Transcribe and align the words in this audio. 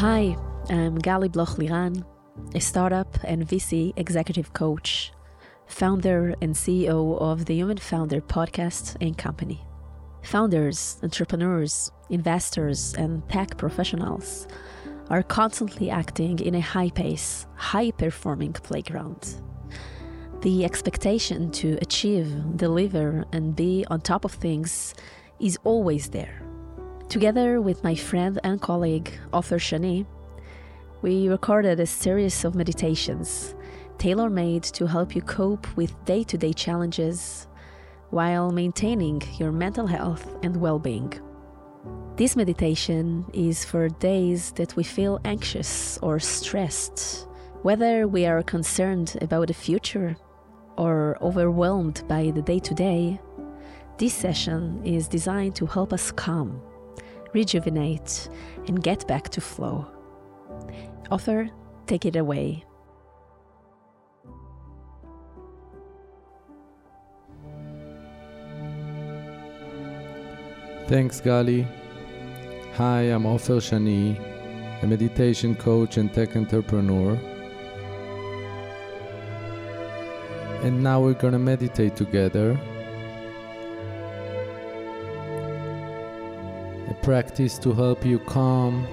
Hi, 0.00 0.36
I'm 0.68 0.98
Gali 0.98 1.32
Bloch 1.32 1.56
Liran, 1.56 2.04
a 2.54 2.60
startup 2.60 3.16
and 3.24 3.48
VC 3.48 3.94
executive 3.96 4.52
coach, 4.52 5.10
founder 5.68 6.34
and 6.42 6.54
CEO 6.54 7.18
of 7.18 7.46
the 7.46 7.54
Human 7.54 7.78
Founder 7.78 8.20
podcast 8.20 8.98
and 9.00 9.16
company. 9.16 9.66
Founders, 10.24 10.98
entrepreneurs, 11.02 11.90
investors, 12.10 12.92
and 12.98 13.26
tech 13.30 13.56
professionals 13.56 14.46
are 15.08 15.22
constantly 15.22 15.88
acting 15.88 16.40
in 16.40 16.56
a 16.56 16.60
high 16.60 16.90
pace, 16.90 17.46
high 17.54 17.90
performing 17.90 18.52
playground. 18.52 19.40
The 20.42 20.66
expectation 20.66 21.50
to 21.52 21.78
achieve, 21.80 22.28
deliver, 22.54 23.24
and 23.32 23.56
be 23.56 23.86
on 23.88 24.02
top 24.02 24.26
of 24.26 24.32
things 24.32 24.94
is 25.40 25.58
always 25.64 26.10
there. 26.10 26.45
Together 27.08 27.60
with 27.60 27.84
my 27.84 27.94
friend 27.94 28.40
and 28.42 28.60
colleague, 28.60 29.12
Ofer 29.32 29.58
Shani, 29.58 30.04
we 31.02 31.28
recorded 31.28 31.78
a 31.78 31.86
series 31.86 32.44
of 32.44 32.56
meditations 32.56 33.54
tailor 33.96 34.28
made 34.28 34.64
to 34.64 34.86
help 34.86 35.14
you 35.14 35.22
cope 35.22 35.66
with 35.76 36.04
day 36.04 36.24
to 36.24 36.36
day 36.36 36.52
challenges 36.52 37.46
while 38.10 38.50
maintaining 38.50 39.22
your 39.38 39.52
mental 39.52 39.86
health 39.86 40.36
and 40.42 40.56
well 40.56 40.80
being. 40.80 41.12
This 42.16 42.34
meditation 42.34 43.24
is 43.32 43.64
for 43.64 43.88
days 43.88 44.50
that 44.52 44.74
we 44.74 44.82
feel 44.82 45.20
anxious 45.24 45.98
or 46.02 46.18
stressed, 46.18 47.28
whether 47.62 48.08
we 48.08 48.26
are 48.26 48.42
concerned 48.42 49.16
about 49.22 49.46
the 49.46 49.54
future 49.54 50.16
or 50.76 51.16
overwhelmed 51.22 52.02
by 52.08 52.32
the 52.32 52.42
day 52.42 52.58
to 52.58 52.74
day. 52.74 53.20
This 53.96 54.12
session 54.12 54.84
is 54.84 55.08
designed 55.08 55.54
to 55.56 55.66
help 55.66 55.92
us 55.92 56.10
calm 56.10 56.60
rejuvenate, 57.36 58.30
and 58.66 58.82
get 58.82 59.06
back 59.06 59.28
to 59.28 59.40
flow. 59.40 59.86
Ofer, 61.10 61.50
take 61.86 62.06
it 62.06 62.16
away. 62.16 62.64
Thanks, 70.88 71.20
Gali. 71.20 71.66
Hi, 72.74 73.00
I'm 73.14 73.26
Ofer 73.26 73.60
Shani, 73.60 74.16
a 74.82 74.86
meditation 74.86 75.54
coach 75.54 75.98
and 75.98 76.12
tech 76.14 76.36
entrepreneur. 76.36 77.18
And 80.62 80.82
now 80.82 81.00
we're 81.00 81.20
gonna 81.24 81.38
meditate 81.38 81.96
together 81.96 82.58
practice 87.06 87.56
to 87.56 87.72
help 87.72 88.04
you 88.04 88.18
calm, 88.18 88.84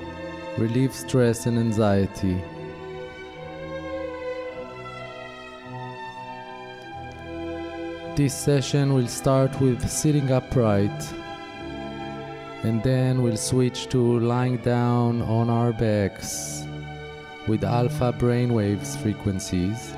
relieve 0.59 0.93
stress 0.93 1.47
and 1.47 1.57
anxiety. 1.57 2.39
This 8.15 8.35
session 8.35 8.93
will 8.93 9.07
start 9.07 9.59
with 9.59 9.89
sitting 9.89 10.31
upright 10.31 11.01
and 12.61 12.83
then 12.83 13.23
we'll 13.23 13.35
switch 13.51 13.89
to 13.89 14.19
lying 14.19 14.57
down 14.57 15.23
on 15.23 15.49
our 15.49 15.73
backs 15.73 16.67
with 17.47 17.63
alpha 17.63 18.13
brainwaves 18.13 18.95
frequencies. 18.97 19.95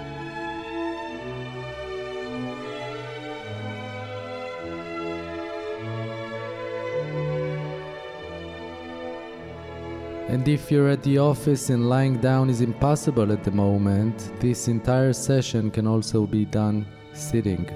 And 10.27 10.47
if 10.47 10.71
you're 10.71 10.89
at 10.89 11.03
the 11.03 11.19
office 11.19 11.69
and 11.69 11.87
lying 11.87 12.17
down 12.17 12.49
is 12.49 12.61
impossible 12.61 13.31
at 13.31 13.43
the 13.43 13.51
moment, 13.51 14.31
this 14.39 14.67
entire 14.67 15.13
session 15.13 15.69
can 15.69 15.85
also 15.85 16.25
be 16.25 16.45
done 16.45 16.87
sitting. 17.13 17.69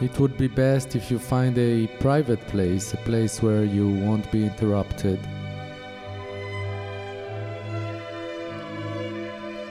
It 0.00 0.18
would 0.18 0.36
be 0.36 0.48
best 0.48 0.96
if 0.96 1.10
you 1.10 1.18
find 1.18 1.56
a 1.58 1.86
private 2.00 2.44
place, 2.48 2.92
a 2.92 2.96
place 2.96 3.40
where 3.40 3.64
you 3.64 3.88
won't 3.88 4.30
be 4.32 4.44
interrupted. 4.44 5.20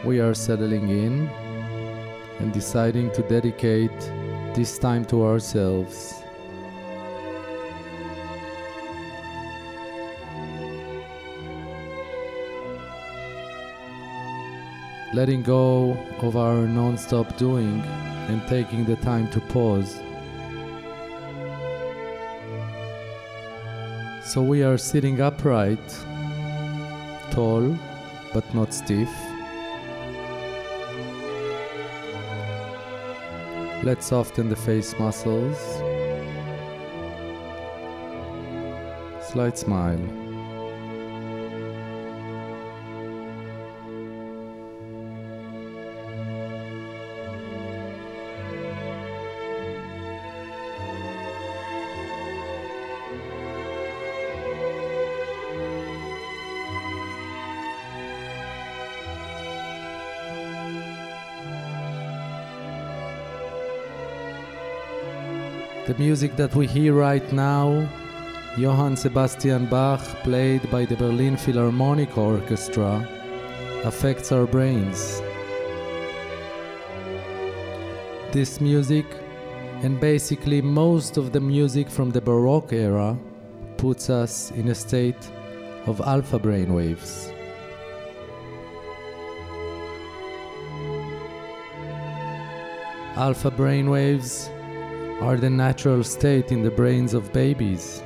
We 0.05 0.21
are 0.21 0.33
settling 0.33 0.89
in 0.89 1.27
and 2.39 2.53
deciding 2.53 3.11
to 3.11 3.23
dedicate 3.23 3.99
this 4.55 4.77
time 4.77 5.03
to 5.05 5.25
ourselves. 5.25 6.18
Letting 15.13 15.41
go 15.41 15.97
of 16.21 16.37
our 16.37 16.67
non 16.67 16.97
stop 16.97 17.37
doing 17.37 17.81
and 18.29 18.45
taking 18.47 18.85
the 18.85 18.95
time 18.97 19.29
to 19.31 19.39
pause. 19.41 19.99
So 24.23 24.43
we 24.43 24.63
are 24.63 24.77
sitting 24.77 25.19
upright, 25.21 25.79
tall 27.31 27.75
but 28.33 28.53
not 28.53 28.73
stiff. 28.73 29.09
Let's 33.81 34.05
soften 34.07 34.49
the 34.49 34.55
face 34.55 34.93
muscles. 34.99 35.57
Slight 39.31 39.57
smile. 39.57 40.28
Music 65.99 66.37
that 66.37 66.55
we 66.55 66.65
hear 66.65 66.93
right 66.93 67.29
now, 67.33 67.85
Johann 68.57 68.95
Sebastian 68.95 69.65
Bach, 69.65 69.99
played 70.23 70.71
by 70.71 70.85
the 70.85 70.95
Berlin 70.95 71.35
Philharmonic 71.35 72.17
Orchestra, 72.17 73.05
affects 73.83 74.31
our 74.31 74.45
brains. 74.45 75.21
This 78.31 78.61
music, 78.61 79.05
and 79.83 79.99
basically 79.99 80.61
most 80.61 81.17
of 81.17 81.33
the 81.33 81.41
music 81.41 81.89
from 81.89 82.11
the 82.11 82.21
Baroque 82.21 82.71
era, 82.71 83.17
puts 83.75 84.09
us 84.09 84.51
in 84.51 84.69
a 84.69 84.75
state 84.75 85.29
of 85.85 85.99
alpha 85.99 86.39
brainwaves. 86.39 87.33
Alpha 93.17 93.51
brainwaves 93.51 94.49
are 95.21 95.35
the 95.35 95.49
natural 95.49 96.01
state 96.01 96.51
in 96.51 96.63
the 96.63 96.71
brains 96.71 97.13
of 97.13 97.33
babies. 97.33 98.01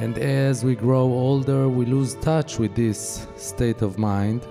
And 0.00 0.18
as 0.18 0.64
we 0.64 0.74
grow 0.74 1.04
older, 1.04 1.68
we 1.68 1.86
lose 1.86 2.16
touch 2.16 2.58
with 2.58 2.74
this 2.74 3.28
state 3.36 3.80
of 3.80 3.96
mind, 3.96 4.46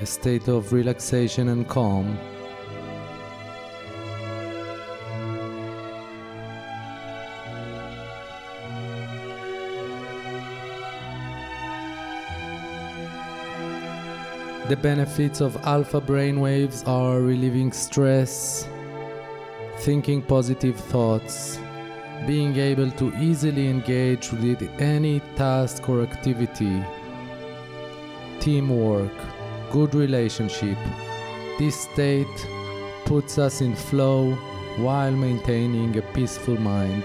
a 0.00 0.06
state 0.06 0.46
of 0.48 0.74
relaxation 0.74 1.48
and 1.48 1.66
calm. 1.66 2.18
The 14.68 14.76
benefits 14.76 15.40
of 15.40 15.56
alpha 15.64 16.00
brainwaves 16.00 16.86
are 16.86 17.20
relieving 17.20 17.72
stress, 17.72 18.68
thinking 19.84 20.22
positive 20.22 20.80
thoughts, 20.80 21.58
being 22.26 22.56
able 22.56 22.90
to 22.92 23.14
easily 23.18 23.68
engage 23.68 24.32
with 24.32 24.62
any 24.80 25.20
task 25.36 25.86
or 25.90 26.00
activity, 26.00 26.82
teamwork, 28.40 29.12
good 29.70 29.94
relationship. 29.94 30.78
This 31.58 31.78
state 31.78 32.46
puts 33.04 33.36
us 33.36 33.60
in 33.60 33.76
flow 33.76 34.32
while 34.78 35.12
maintaining 35.12 35.98
a 35.98 36.02
peaceful 36.14 36.58
mind. 36.58 37.04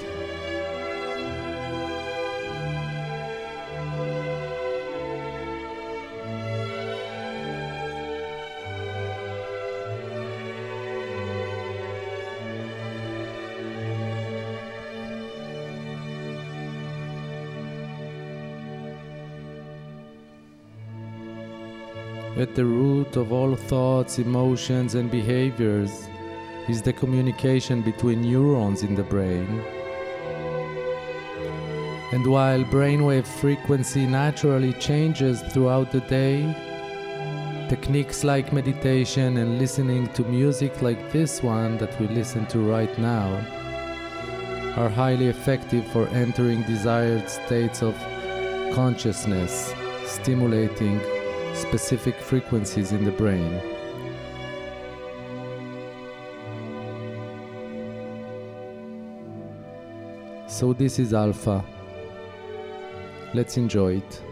At 22.40 22.56
the 22.56 22.64
root 22.64 23.18
of 23.18 23.34
all 23.34 23.54
thoughts, 23.54 24.18
emotions, 24.18 24.96
and 24.96 25.12
behaviors 25.12 26.08
is 26.70 26.82
the 26.82 26.94
communication 26.94 27.82
between 27.82 28.22
neurons 28.22 28.82
in 28.82 28.96
the 28.96 29.04
brain. 29.04 29.62
And 32.14 32.26
while 32.26 32.64
brainwave 32.64 33.28
frequency 33.28 34.06
naturally 34.06 34.72
changes 34.72 35.42
throughout 35.52 35.92
the 35.92 36.00
day, 36.00 36.56
techniques 37.68 38.24
like 38.24 38.54
meditation 38.54 39.36
and 39.36 39.60
listening 39.60 40.08
to 40.14 40.24
music 40.24 40.82
like 40.82 41.12
this 41.12 41.44
one 41.44 41.78
that 41.80 42.00
we 42.00 42.08
listen 42.08 42.46
to 42.46 42.60
right 42.60 42.98
now 42.98 43.36
are 44.78 44.88
highly 44.88 45.28
effective 45.28 45.86
for 45.88 46.08
entering 46.08 46.62
desired 46.62 47.30
states 47.30 47.84
of 47.84 47.96
consciousness, 48.74 49.74
stimulating 50.06 51.02
specific 51.60 52.16
frequencies 52.16 52.92
in 52.92 53.04
the 53.04 53.12
brain. 53.12 53.62
So, 60.48 60.74
this 60.74 61.00
is 61.00 61.14
Alpha. 61.14 61.64
Let's 63.34 63.58
enjoy 63.58 63.98
it. 63.98 64.29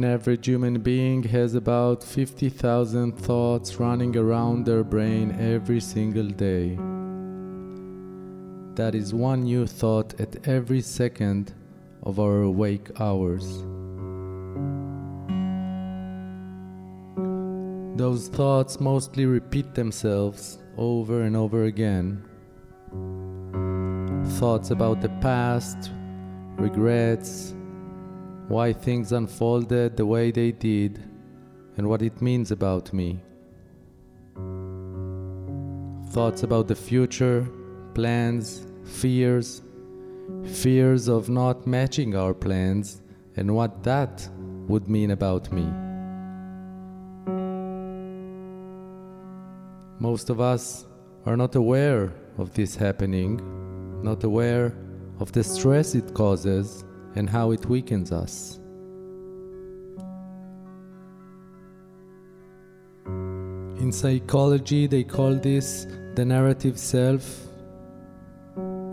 An 0.00 0.06
average 0.06 0.46
human 0.46 0.80
being 0.80 1.22
has 1.24 1.54
about 1.54 2.02
50,000 2.02 3.18
thoughts 3.18 3.76
running 3.76 4.16
around 4.16 4.64
their 4.64 4.82
brain 4.82 5.30
every 5.38 5.78
single 5.78 6.26
day. 6.26 6.78
That 8.76 8.94
is 8.94 9.12
one 9.12 9.42
new 9.42 9.66
thought 9.66 10.18
at 10.18 10.48
every 10.48 10.80
second 10.80 11.52
of 12.02 12.18
our 12.18 12.40
awake 12.40 12.88
hours. 12.98 13.44
Those 17.98 18.28
thoughts 18.28 18.80
mostly 18.80 19.26
repeat 19.26 19.74
themselves 19.74 20.60
over 20.78 21.24
and 21.24 21.36
over 21.36 21.64
again. 21.64 22.24
Thoughts 24.38 24.70
about 24.70 25.02
the 25.02 25.10
past, 25.20 25.90
regrets, 26.56 27.54
why 28.50 28.72
things 28.72 29.12
unfolded 29.12 29.96
the 29.96 30.04
way 30.04 30.32
they 30.32 30.50
did, 30.50 31.00
and 31.76 31.88
what 31.88 32.02
it 32.02 32.20
means 32.20 32.50
about 32.50 32.92
me. 32.92 33.22
Thoughts 36.10 36.42
about 36.42 36.66
the 36.66 36.74
future, 36.74 37.48
plans, 37.94 38.66
fears, 38.82 39.62
fears 40.44 41.06
of 41.06 41.28
not 41.28 41.64
matching 41.64 42.16
our 42.16 42.34
plans, 42.34 43.02
and 43.36 43.54
what 43.54 43.84
that 43.84 44.28
would 44.66 44.88
mean 44.88 45.12
about 45.12 45.52
me. 45.52 45.66
Most 50.00 50.28
of 50.28 50.40
us 50.40 50.86
are 51.24 51.36
not 51.36 51.54
aware 51.54 52.12
of 52.36 52.52
this 52.54 52.74
happening, 52.74 53.40
not 54.02 54.24
aware 54.24 54.74
of 55.20 55.30
the 55.30 55.44
stress 55.44 55.94
it 55.94 56.12
causes 56.14 56.84
and 57.14 57.28
how 57.28 57.50
it 57.50 57.66
weakens 57.66 58.12
us. 58.12 58.58
In 63.80 63.92
psychology, 63.92 64.86
they 64.86 65.04
call 65.04 65.34
this 65.34 65.86
the 66.14 66.24
narrative 66.24 66.78
self. 66.78 67.46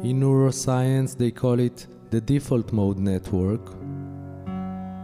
In 0.03 0.21
neuroscience, 0.21 1.17
they 1.17 1.31
call 1.31 1.59
it 1.59 1.87
the 2.09 2.21
default 2.21 2.71
mode 2.71 2.97
network. 2.97 3.69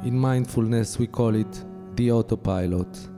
In 0.06 0.18
mindfulness, 0.18 0.98
we 0.98 1.08
call 1.08 1.36
it 1.36 1.64
the 1.96 2.12
autopilot. 2.12 3.13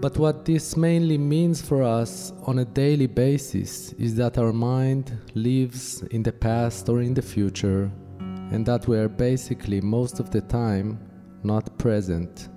But 0.00 0.16
what 0.16 0.44
this 0.44 0.76
mainly 0.76 1.18
means 1.18 1.60
for 1.60 1.82
us 1.82 2.32
on 2.46 2.60
a 2.60 2.64
daily 2.64 3.08
basis 3.08 3.92
is 3.94 4.14
that 4.14 4.38
our 4.38 4.52
mind 4.52 5.18
lives 5.34 6.02
in 6.12 6.22
the 6.22 6.30
past 6.30 6.88
or 6.88 7.02
in 7.02 7.14
the 7.14 7.22
future, 7.22 7.90
and 8.52 8.64
that 8.66 8.86
we 8.86 8.96
are 8.96 9.08
basically 9.08 9.80
most 9.80 10.20
of 10.20 10.30
the 10.30 10.40
time 10.42 11.00
not 11.42 11.76
present. 11.78 12.48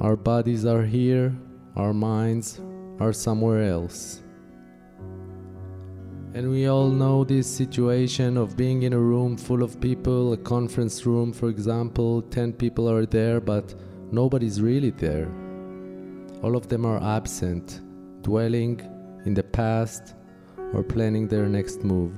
Our 0.00 0.16
bodies 0.16 0.64
are 0.64 0.84
here, 0.84 1.36
our 1.76 1.92
minds 1.92 2.62
are 2.98 3.12
somewhere 3.12 3.64
else. 3.64 4.22
And 6.38 6.52
we 6.52 6.68
all 6.68 6.88
know 6.88 7.24
this 7.24 7.48
situation 7.48 8.36
of 8.36 8.56
being 8.56 8.84
in 8.84 8.92
a 8.92 8.98
room 9.00 9.36
full 9.36 9.60
of 9.60 9.80
people, 9.80 10.34
a 10.34 10.36
conference 10.36 11.04
room, 11.04 11.32
for 11.32 11.48
example, 11.48 12.22
10 12.22 12.52
people 12.52 12.88
are 12.88 13.04
there, 13.06 13.40
but 13.40 13.74
nobody's 14.12 14.62
really 14.62 14.90
there. 14.90 15.28
All 16.44 16.54
of 16.54 16.68
them 16.68 16.86
are 16.86 17.02
absent, 17.02 17.80
dwelling 18.22 18.80
in 19.24 19.34
the 19.34 19.42
past 19.42 20.14
or 20.72 20.84
planning 20.84 21.26
their 21.26 21.48
next 21.48 21.82
move. 21.82 22.14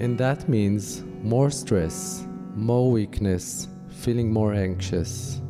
And 0.00 0.18
that 0.18 0.48
means 0.48 1.04
more 1.22 1.52
stress, 1.52 2.26
more 2.56 2.90
weakness, 2.90 3.68
feeling 3.88 4.32
more 4.32 4.52
anxious. 4.52 5.41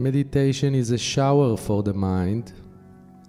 Meditation 0.00 0.74
is 0.74 0.92
a 0.92 0.96
shower 0.96 1.58
for 1.58 1.82
the 1.82 1.92
mind. 1.92 2.54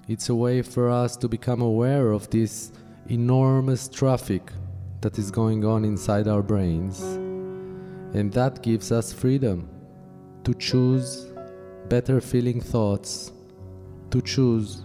It's 0.07 0.29
a 0.29 0.35
way 0.35 0.61
for 0.61 0.89
us 0.89 1.17
to 1.17 1.27
become 1.27 1.61
aware 1.61 2.13
of 2.13 2.29
this 2.29 2.71
enormous 3.09 3.89
traffic 3.89 4.53
that 5.01 5.19
is 5.19 5.31
going 5.31 5.65
on 5.65 5.83
inside 5.83 6.29
our 6.29 6.41
brains. 6.41 7.01
And 8.13 8.31
that 8.31 8.63
gives 8.63 8.89
us 8.89 9.11
freedom 9.11 9.67
to 10.45 10.53
choose 10.53 11.27
better 11.89 12.21
feeling 12.21 12.61
thoughts, 12.61 13.33
to 14.11 14.21
choose 14.21 14.83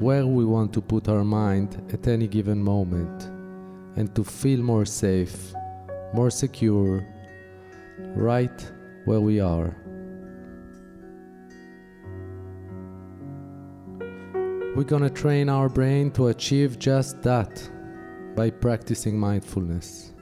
where 0.00 0.26
we 0.26 0.44
want 0.44 0.74
to 0.74 0.82
put 0.82 1.08
our 1.08 1.24
mind 1.24 1.90
at 1.90 2.06
any 2.06 2.28
given 2.28 2.62
moment, 2.62 3.30
and 3.96 4.14
to 4.14 4.24
feel 4.24 4.60
more 4.60 4.84
safe, 4.84 5.54
more 6.12 6.30
secure, 6.30 7.02
right 8.14 8.70
where 9.06 9.22
we 9.22 9.40
are. 9.40 9.74
We're 14.84 14.98
gonna 14.98 15.08
train 15.08 15.48
our 15.48 15.70
brain 15.70 16.10
to 16.10 16.26
achieve 16.26 16.78
just 16.78 17.22
that 17.22 17.70
by 18.36 18.50
practicing 18.50 19.18
mindfulness. 19.18 20.12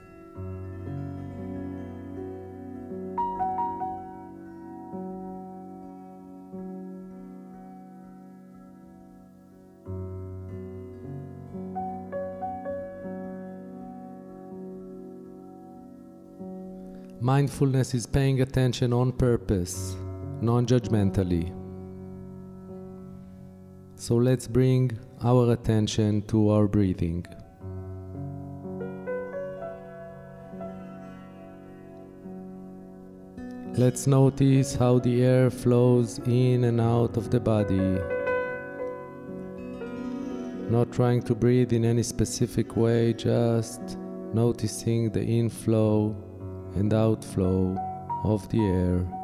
Mindfulness 17.19 17.93
is 17.93 18.05
paying 18.05 18.39
attention 18.39 18.93
on 18.93 19.11
purpose, 19.11 19.97
non 20.39 20.65
judgmentally. 20.65 21.62
So 24.03 24.15
let's 24.15 24.49
bring 24.49 24.99
our 25.23 25.53
attention 25.53 26.23
to 26.23 26.49
our 26.49 26.67
breathing. 26.67 27.25
Let's 33.77 34.05
notice 34.05 34.75
how 34.75 34.99
the 34.99 35.23
air 35.23 35.49
flows 35.49 36.19
in 36.25 36.65
and 36.65 36.81
out 36.81 37.15
of 37.15 37.31
the 37.31 37.39
body. 37.39 37.97
Not 40.69 40.91
trying 40.91 41.21
to 41.21 41.33
breathe 41.33 41.71
in 41.71 41.85
any 41.85 42.03
specific 42.03 42.75
way, 42.75 43.13
just 43.13 43.97
noticing 44.33 45.11
the 45.11 45.23
inflow 45.23 46.13
and 46.75 46.93
outflow 46.93 47.77
of 48.25 48.49
the 48.49 48.59
air. 48.59 49.22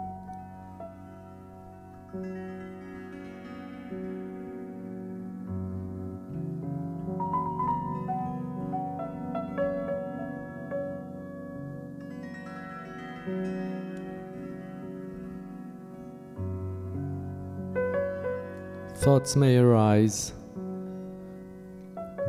Thoughts 19.10 19.36
may 19.36 19.58
arise. 19.58 20.34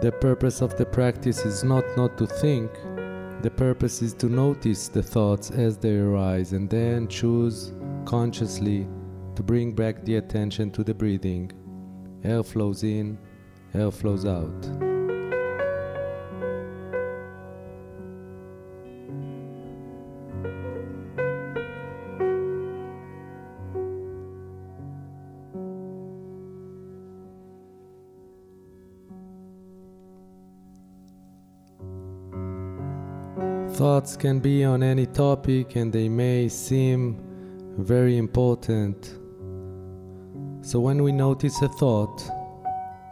The 0.01 0.13
purpose 0.19 0.63
of 0.63 0.79
the 0.79 0.87
practice 0.87 1.45
is 1.45 1.63
not 1.63 1.85
not 1.95 2.17
to 2.17 2.27
think, 2.27 2.73
the 3.43 3.53
purpose 3.55 4.01
is 4.01 4.15
to 4.15 4.31
notice 4.31 4.89
the 4.89 5.03
thoughts 5.03 5.51
as 5.51 5.77
they 5.77 5.99
arise 5.99 6.55
and 6.55 6.71
then 6.71 7.07
choose 7.07 7.75
consciously 8.07 8.89
to 9.35 9.43
bring 9.43 9.75
back 9.75 10.03
the 10.07 10.17
attention 10.17 10.71
to 10.71 10.83
the 10.83 10.95
breathing. 10.95 11.53
Air 12.25 12.43
flows 12.43 12.83
in, 12.83 13.19
air 13.75 13.91
flows 13.91 14.25
out. 14.25 14.90
Can 34.01 34.41
be 34.41 34.65
on 34.65 34.83
any 34.83 35.05
topic 35.05 35.77
and 35.77 35.93
they 35.93 36.09
may 36.09 36.49
seem 36.49 37.19
very 37.79 38.17
important. 38.17 39.19
So 40.63 40.81
when 40.81 41.03
we 41.03 41.13
notice 41.13 41.61
a 41.61 41.69
thought, 41.69 42.23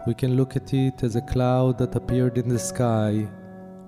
we 0.06 0.14
can 0.14 0.34
look 0.34 0.56
at 0.56 0.72
it 0.72 1.02
as 1.02 1.14
a 1.14 1.20
cloud 1.20 1.76
that 1.78 1.94
appeared 1.94 2.38
in 2.38 2.48
the 2.48 2.58
sky. 2.58 3.28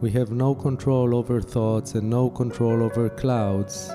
We 0.02 0.10
have 0.10 0.30
no 0.30 0.54
control 0.54 1.14
over 1.14 1.40
thoughts 1.40 1.94
and 1.94 2.10
no 2.10 2.28
control 2.28 2.82
over 2.82 3.08
clouds. 3.08 3.90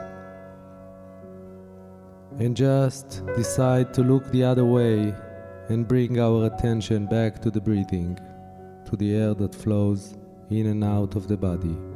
And 2.40 2.58
just 2.58 3.24
decide 3.36 3.94
to 3.94 4.02
look 4.02 4.30
the 4.32 4.44
other 4.44 4.66
way 4.66 5.14
and 5.70 5.88
bring 5.88 6.20
our 6.20 6.48
attention 6.48 7.06
back 7.06 7.40
to 7.44 7.52
the 7.52 7.62
breathing, 7.62 8.18
to 8.90 8.96
the 8.96 9.16
air 9.16 9.36
that 9.36 9.54
flows 9.54 10.16
in 10.50 10.66
and 10.66 10.84
out 10.84 11.16
of 11.16 11.28
the 11.28 11.38
body. 11.38 11.95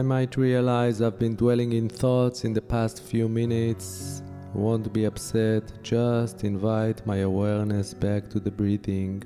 I 0.00 0.02
might 0.02 0.38
realize 0.38 1.02
I've 1.02 1.18
been 1.18 1.36
dwelling 1.36 1.74
in 1.74 1.86
thoughts 1.90 2.46
in 2.46 2.54
the 2.54 2.62
past 2.62 3.02
few 3.02 3.28
minutes. 3.28 4.22
Won't 4.54 4.90
be 4.94 5.04
upset, 5.04 5.64
just 5.82 6.42
invite 6.42 7.06
my 7.06 7.18
awareness 7.18 7.92
back 7.92 8.30
to 8.30 8.40
the 8.40 8.50
breathing. 8.50 9.22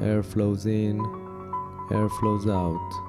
Air 0.00 0.22
flows 0.22 0.64
in, 0.64 0.98
air 1.92 2.08
flows 2.08 2.46
out. 2.48 3.07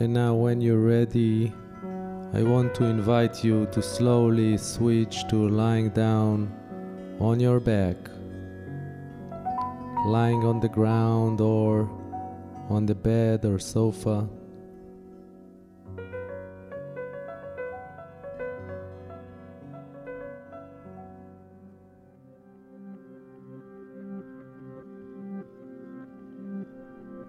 And 0.00 0.14
now, 0.14 0.34
when 0.34 0.62
you're 0.62 0.80
ready, 0.80 1.52
I 2.32 2.42
want 2.42 2.74
to 2.76 2.84
invite 2.84 3.44
you 3.44 3.66
to 3.66 3.82
slowly 3.82 4.56
switch 4.56 5.28
to 5.28 5.36
lying 5.46 5.90
down 5.90 6.50
on 7.20 7.38
your 7.38 7.60
back. 7.60 7.96
lying 10.06 10.42
on 10.46 10.58
the 10.60 10.68
ground 10.70 11.42
or 11.42 11.86
on 12.70 12.86
the 12.86 12.94
bed 12.94 13.44
or 13.44 13.58
sofa. 13.58 14.26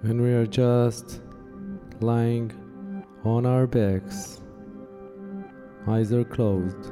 And 0.04 0.22
we 0.22 0.32
are 0.32 0.48
just 0.48 1.20
lying 2.00 2.61
on 3.24 3.46
our 3.46 3.68
backs, 3.68 4.42
eyes 5.88 6.12
are 6.12 6.24
closed. 6.24 6.92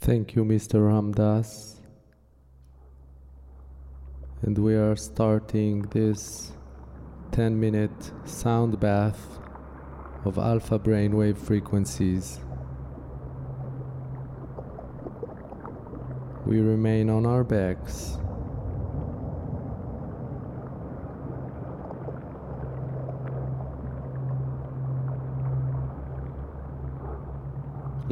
Thank 0.00 0.36
you, 0.36 0.44
Mr. 0.44 0.74
Ramdas. 0.74 1.80
And 4.42 4.56
we 4.58 4.74
are 4.74 4.94
starting 4.94 5.82
this 5.82 6.52
10 7.32 7.58
minute 7.58 8.12
sound 8.24 8.78
bath 8.78 9.38
of 10.24 10.38
alpha 10.38 10.78
brainwave 10.78 11.38
frequencies. 11.38 12.40
We 16.44 16.60
remain 16.60 17.10
on 17.10 17.26
our 17.26 17.42
backs. 17.42 18.18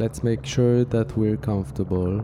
Let's 0.05 0.23
make 0.23 0.45
sure 0.45 0.85
that 0.85 1.17
we're 1.17 1.39
comfortable. 1.39 2.23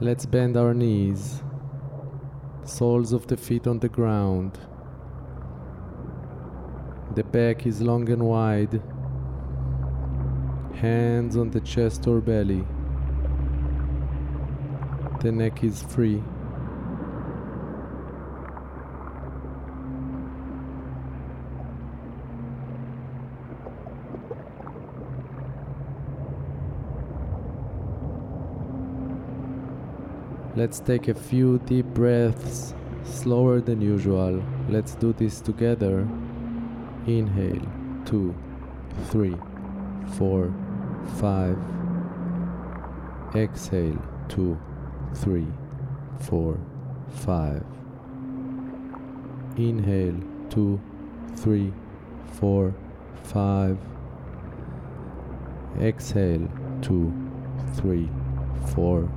Let's 0.00 0.24
bend 0.24 0.56
our 0.56 0.72
knees, 0.72 1.42
soles 2.64 3.12
of 3.12 3.26
the 3.26 3.36
feet 3.36 3.66
on 3.66 3.80
the 3.80 3.90
ground. 3.90 4.58
The 7.14 7.22
back 7.22 7.66
is 7.66 7.82
long 7.82 8.08
and 8.08 8.22
wide, 8.22 8.80
hands 10.76 11.36
on 11.36 11.50
the 11.50 11.60
chest 11.60 12.06
or 12.06 12.22
belly. 12.22 12.64
The 15.20 15.32
neck 15.32 15.62
is 15.62 15.82
free. 15.82 16.22
Let's 30.56 30.78
take 30.78 31.08
a 31.08 31.14
few 31.14 31.58
deep 31.58 31.86
breaths, 31.86 32.74
slower 33.02 33.60
than 33.60 33.80
usual. 33.80 34.40
Let's 34.68 34.94
do 34.94 35.12
this 35.12 35.40
together. 35.40 36.06
Inhale, 37.08 37.66
two, 38.04 38.32
three, 39.10 39.34
four, 40.16 40.54
five. 41.18 41.58
Exhale, 43.34 44.00
two, 44.28 44.56
three, 45.16 45.48
four, 46.20 46.60
five. 47.10 47.64
Inhale, 49.56 50.20
two, 50.50 50.80
three, 51.34 51.72
four, 52.38 52.72
five. 53.24 53.76
Exhale, 55.80 56.48
two, 56.80 57.12
three, 57.74 58.08
four, 58.72 59.10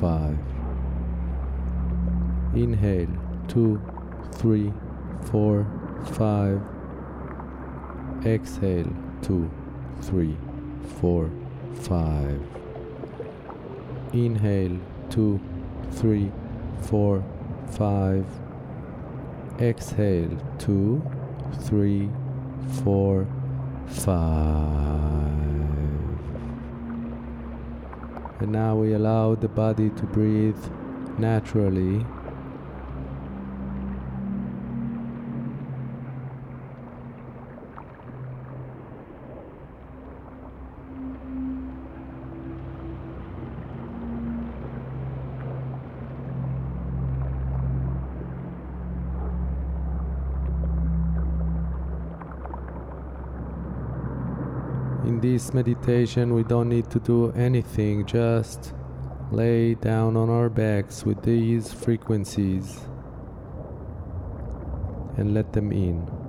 five. 0.00 0.36
Inhale, 2.54 3.08
two, 3.48 3.80
three, 4.32 4.72
four, 5.24 5.66
five. 6.12 6.60
Exhale, 8.26 8.92
two, 9.22 9.50
three, 10.02 10.36
four, 11.00 11.30
five. 11.74 12.40
Inhale, 14.12 14.78
two, 15.08 15.40
three, 15.92 16.30
four, 16.82 17.24
five. 17.70 18.26
Exhale, 19.58 20.36
two, 20.58 21.02
three, 21.62 22.10
four, 22.84 23.26
five. 23.86 24.92
And 28.40 28.52
now 28.52 28.76
we 28.76 28.92
allow 28.92 29.36
the 29.36 29.48
body 29.48 29.88
to 29.88 30.02
breathe 30.02 30.62
naturally. 31.18 32.04
In 55.04 55.18
this 55.32 55.54
meditation, 55.54 56.34
we 56.34 56.42
don't 56.42 56.68
need 56.68 56.90
to 56.90 57.00
do 57.00 57.32
anything, 57.32 58.04
just 58.04 58.74
lay 59.30 59.72
down 59.74 60.14
on 60.14 60.28
our 60.28 60.50
backs 60.50 61.06
with 61.06 61.22
these 61.22 61.72
frequencies 61.72 62.78
and 65.16 65.32
let 65.32 65.50
them 65.54 65.72
in. 65.72 66.21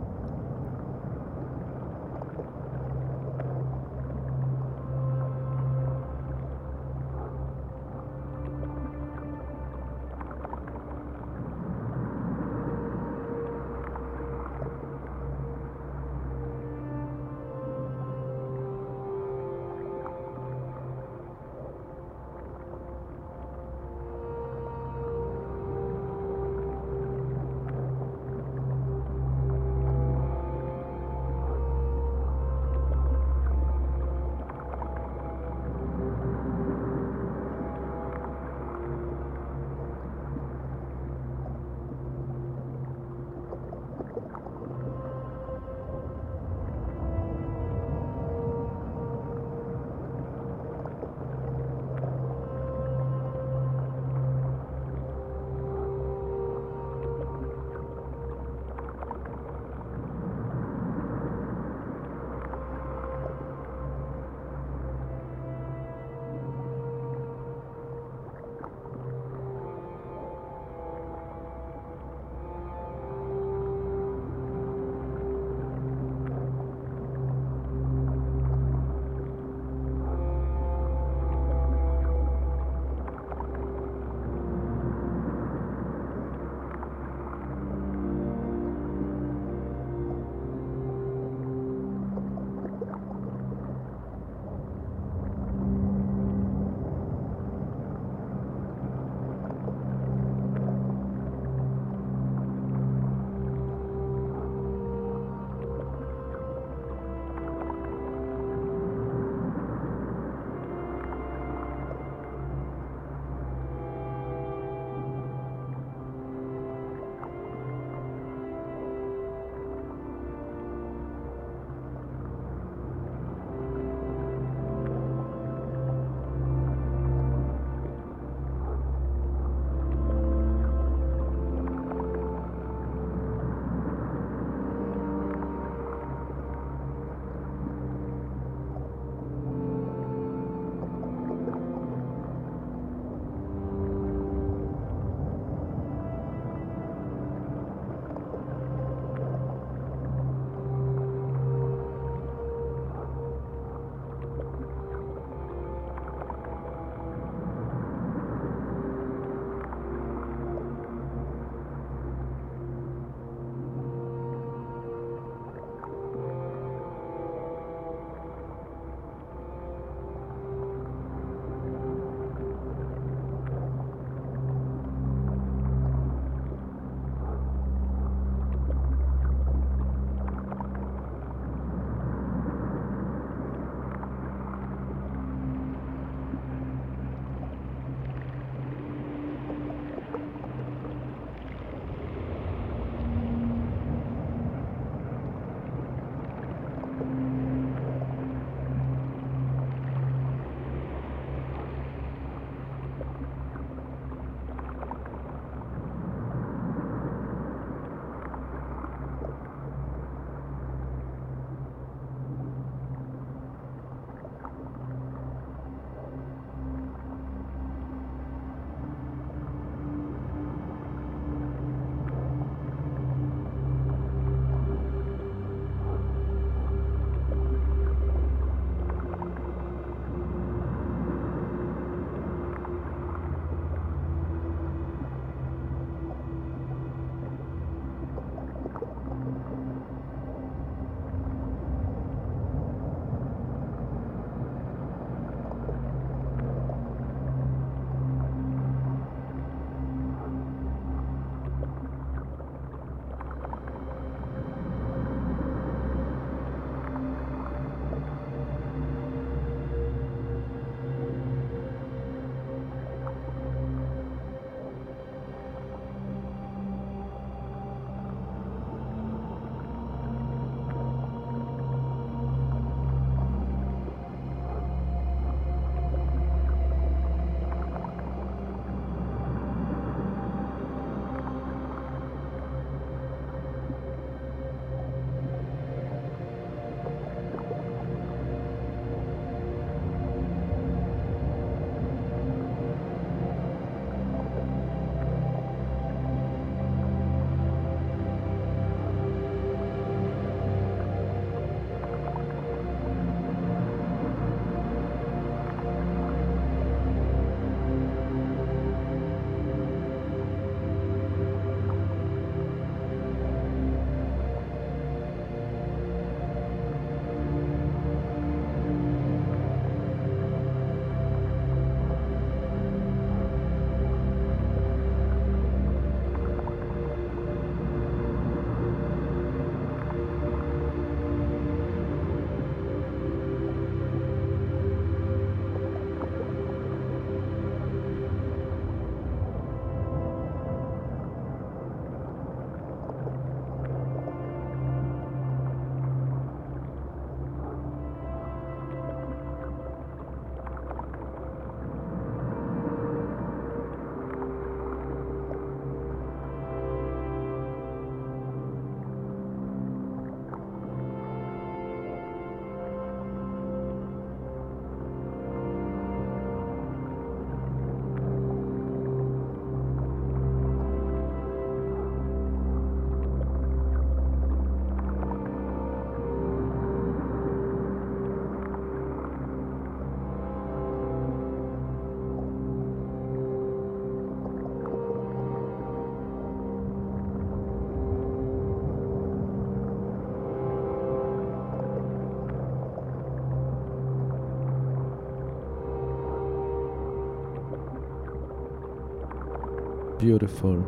Beautiful. 400.04 400.62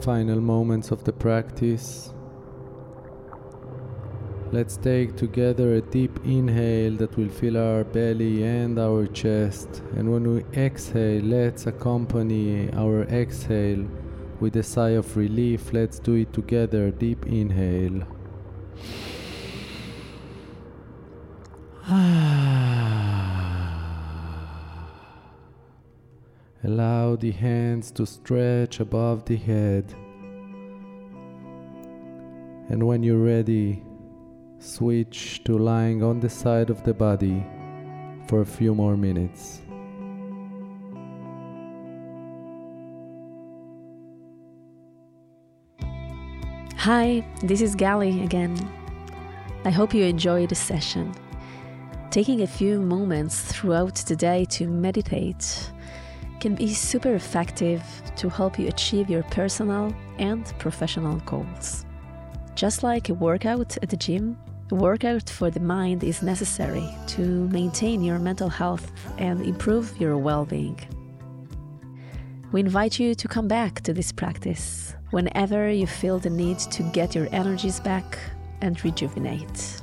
Final 0.00 0.40
moments 0.40 0.92
of 0.92 1.02
the 1.02 1.12
practice. 1.12 2.10
Let's 4.52 4.76
take 4.76 5.16
together 5.16 5.74
a 5.74 5.80
deep 5.80 6.20
inhale 6.24 6.94
that 6.98 7.16
will 7.16 7.28
fill 7.28 7.56
our 7.56 7.82
belly 7.82 8.44
and 8.44 8.78
our 8.78 9.08
chest. 9.08 9.82
And 9.96 10.12
when 10.12 10.32
we 10.32 10.44
exhale, 10.56 11.24
let's 11.24 11.66
accompany 11.66 12.72
our 12.74 13.02
exhale 13.22 13.88
with 14.38 14.54
a 14.54 14.62
sigh 14.62 14.94
of 15.02 15.16
relief. 15.16 15.72
Let's 15.72 15.98
do 15.98 16.14
it 16.14 16.32
together. 16.32 16.92
Deep 16.92 17.26
inhale. 17.26 18.06
Ah. 21.90 22.27
Allow 26.68 27.16
the 27.16 27.30
hands 27.30 27.90
to 27.92 28.04
stretch 28.04 28.78
above 28.78 29.24
the 29.24 29.36
head. 29.36 29.86
And 32.68 32.86
when 32.86 33.02
you're 33.02 33.24
ready, 33.24 33.82
switch 34.58 35.42
to 35.44 35.56
lying 35.56 36.02
on 36.02 36.20
the 36.20 36.28
side 36.28 36.68
of 36.68 36.84
the 36.84 36.92
body 36.92 37.42
for 38.26 38.42
a 38.42 38.44
few 38.44 38.74
more 38.74 38.98
minutes. 38.98 39.62
Hi, 46.76 47.26
this 47.42 47.62
is 47.62 47.74
Gali 47.74 48.22
again. 48.22 48.54
I 49.64 49.70
hope 49.70 49.94
you 49.94 50.04
enjoyed 50.04 50.50
the 50.50 50.54
session. 50.54 51.14
Taking 52.10 52.42
a 52.42 52.46
few 52.46 52.78
moments 52.82 53.40
throughout 53.40 53.94
the 53.94 54.16
day 54.16 54.44
to 54.50 54.68
meditate 54.68 55.72
can 56.40 56.54
be 56.54 56.72
super 56.72 57.14
effective 57.14 57.82
to 58.16 58.28
help 58.28 58.58
you 58.58 58.68
achieve 58.68 59.10
your 59.10 59.22
personal 59.24 59.94
and 60.18 60.44
professional 60.58 61.16
goals. 61.20 61.84
Just 62.54 62.82
like 62.82 63.08
a 63.08 63.14
workout 63.14 63.76
at 63.82 63.88
the 63.88 63.96
gym, 63.96 64.36
a 64.70 64.74
workout 64.74 65.30
for 65.30 65.50
the 65.50 65.60
mind 65.60 66.04
is 66.04 66.22
necessary 66.22 66.88
to 67.08 67.48
maintain 67.48 68.02
your 68.02 68.18
mental 68.18 68.48
health 68.48 68.90
and 69.16 69.40
improve 69.42 69.96
your 69.98 70.18
well 70.18 70.44
being. 70.44 70.78
We 72.52 72.60
invite 72.60 72.98
you 72.98 73.14
to 73.14 73.28
come 73.28 73.46
back 73.46 73.82
to 73.82 73.92
this 73.92 74.10
practice 74.10 74.94
whenever 75.10 75.70
you 75.70 75.86
feel 75.86 76.18
the 76.18 76.30
need 76.30 76.58
to 76.58 76.82
get 76.82 77.14
your 77.14 77.28
energies 77.32 77.80
back 77.80 78.18
and 78.60 78.82
rejuvenate. 78.84 79.82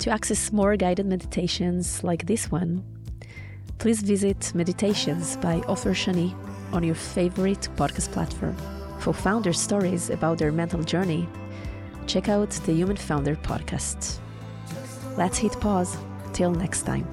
To 0.00 0.10
access 0.10 0.52
more 0.52 0.76
guided 0.76 1.06
meditations 1.06 2.04
like 2.04 2.26
this 2.26 2.50
one, 2.50 2.84
please 3.78 4.02
visit 4.02 4.52
Meditations 4.54 5.36
by 5.36 5.62
Ofer 5.68 5.94
Shani 5.94 6.34
on 6.72 6.82
your 6.82 6.96
favorite 6.96 7.68
podcast 7.76 8.10
platform. 8.12 8.56
For 8.98 9.12
founder 9.12 9.52
stories 9.52 10.10
about 10.10 10.38
their 10.38 10.50
mental 10.50 10.82
journey, 10.82 11.28
check 12.06 12.28
out 12.28 12.50
the 12.66 12.72
Human 12.72 12.96
Founder 12.96 13.36
podcast. 13.36 14.18
Let's 15.16 15.38
hit 15.38 15.58
pause. 15.60 15.96
Till 16.32 16.52
next 16.52 16.82
time. 16.82 17.06